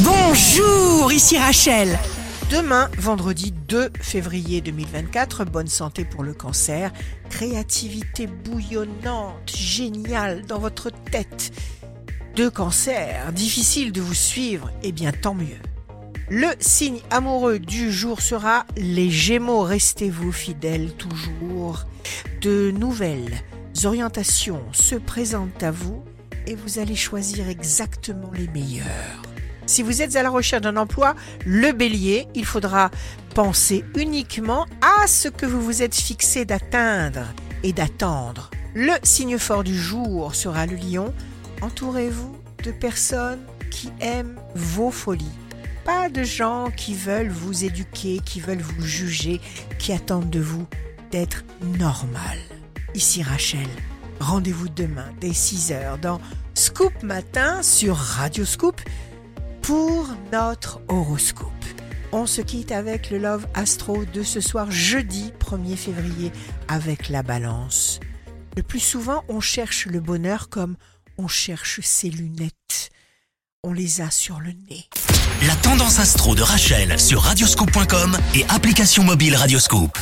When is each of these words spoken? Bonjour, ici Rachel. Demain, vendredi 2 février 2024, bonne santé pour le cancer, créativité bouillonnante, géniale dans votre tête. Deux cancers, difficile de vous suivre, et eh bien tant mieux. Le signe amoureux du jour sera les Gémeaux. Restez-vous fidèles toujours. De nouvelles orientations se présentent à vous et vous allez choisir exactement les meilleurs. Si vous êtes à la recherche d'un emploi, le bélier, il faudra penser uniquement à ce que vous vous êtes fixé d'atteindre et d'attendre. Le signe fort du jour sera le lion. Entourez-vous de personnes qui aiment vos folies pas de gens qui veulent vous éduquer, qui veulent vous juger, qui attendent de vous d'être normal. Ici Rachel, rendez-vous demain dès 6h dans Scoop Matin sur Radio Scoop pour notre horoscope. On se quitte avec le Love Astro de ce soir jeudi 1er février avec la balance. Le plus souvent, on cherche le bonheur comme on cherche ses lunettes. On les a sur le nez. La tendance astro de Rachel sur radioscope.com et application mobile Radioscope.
Bonjour, 0.00 1.10
ici 1.10 1.38
Rachel. 1.38 1.98
Demain, 2.50 2.90
vendredi 2.98 3.50
2 3.50 3.88
février 3.98 4.60
2024, 4.60 5.46
bonne 5.46 5.68
santé 5.68 6.04
pour 6.04 6.22
le 6.22 6.34
cancer, 6.34 6.92
créativité 7.30 8.26
bouillonnante, 8.26 9.50
géniale 9.56 10.44
dans 10.44 10.58
votre 10.58 10.90
tête. 10.90 11.50
Deux 12.34 12.50
cancers, 12.50 13.32
difficile 13.32 13.90
de 13.90 14.02
vous 14.02 14.12
suivre, 14.12 14.68
et 14.82 14.88
eh 14.88 14.92
bien 14.92 15.12
tant 15.12 15.34
mieux. 15.34 15.62
Le 16.28 16.48
signe 16.60 17.00
amoureux 17.10 17.58
du 17.58 17.90
jour 17.90 18.20
sera 18.20 18.66
les 18.76 19.08
Gémeaux. 19.08 19.62
Restez-vous 19.62 20.30
fidèles 20.30 20.92
toujours. 20.92 21.86
De 22.42 22.70
nouvelles 22.70 23.32
orientations 23.82 24.62
se 24.72 24.96
présentent 24.96 25.62
à 25.62 25.70
vous 25.70 26.04
et 26.46 26.54
vous 26.54 26.78
allez 26.80 26.96
choisir 26.96 27.48
exactement 27.48 28.30
les 28.34 28.48
meilleurs. 28.48 29.25
Si 29.66 29.82
vous 29.82 30.02
êtes 30.02 30.16
à 30.16 30.22
la 30.22 30.30
recherche 30.30 30.62
d'un 30.62 30.76
emploi, 30.76 31.14
le 31.44 31.72
bélier, 31.72 32.28
il 32.34 32.44
faudra 32.44 32.90
penser 33.34 33.84
uniquement 33.96 34.66
à 34.80 35.06
ce 35.06 35.28
que 35.28 35.46
vous 35.46 35.60
vous 35.60 35.82
êtes 35.82 35.94
fixé 35.94 36.44
d'atteindre 36.44 37.26
et 37.62 37.72
d'attendre. 37.72 38.50
Le 38.74 38.92
signe 39.02 39.38
fort 39.38 39.64
du 39.64 39.76
jour 39.76 40.34
sera 40.34 40.66
le 40.66 40.76
lion. 40.76 41.12
Entourez-vous 41.62 42.36
de 42.62 42.70
personnes 42.70 43.40
qui 43.70 43.90
aiment 44.00 44.38
vos 44.54 44.90
folies 44.90 45.24
pas 45.86 46.08
de 46.08 46.24
gens 46.24 46.72
qui 46.76 46.94
veulent 46.94 47.30
vous 47.30 47.64
éduquer, 47.64 48.18
qui 48.24 48.40
veulent 48.40 48.60
vous 48.60 48.82
juger, 48.82 49.40
qui 49.78 49.92
attendent 49.92 50.30
de 50.30 50.40
vous 50.40 50.66
d'être 51.12 51.44
normal. 51.78 52.38
Ici 52.96 53.22
Rachel, 53.22 53.68
rendez-vous 54.18 54.68
demain 54.68 55.06
dès 55.20 55.30
6h 55.30 56.00
dans 56.00 56.20
Scoop 56.54 57.04
Matin 57.04 57.62
sur 57.62 57.96
Radio 57.96 58.44
Scoop 58.44 58.80
pour 59.66 60.06
notre 60.32 60.80
horoscope. 60.86 61.50
On 62.12 62.24
se 62.26 62.40
quitte 62.40 62.70
avec 62.70 63.10
le 63.10 63.18
Love 63.18 63.48
Astro 63.54 64.04
de 64.04 64.22
ce 64.22 64.40
soir 64.40 64.70
jeudi 64.70 65.32
1er 65.40 65.74
février 65.74 66.30
avec 66.68 67.08
la 67.08 67.24
balance. 67.24 67.98
Le 68.56 68.62
plus 68.62 68.78
souvent, 68.78 69.24
on 69.28 69.40
cherche 69.40 69.86
le 69.86 69.98
bonheur 69.98 70.48
comme 70.50 70.76
on 71.18 71.26
cherche 71.26 71.80
ses 71.82 72.10
lunettes. 72.10 72.90
On 73.64 73.72
les 73.72 74.00
a 74.02 74.12
sur 74.12 74.38
le 74.38 74.52
nez. 74.70 74.88
La 75.48 75.56
tendance 75.56 75.98
astro 75.98 76.36
de 76.36 76.42
Rachel 76.42 77.00
sur 77.00 77.22
radioscope.com 77.22 78.16
et 78.36 78.44
application 78.48 79.02
mobile 79.02 79.34
Radioscope. 79.34 79.98